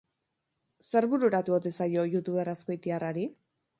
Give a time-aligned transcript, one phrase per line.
[0.87, 3.29] Zer bururatu ote zaio youtuber azkoitiarrari?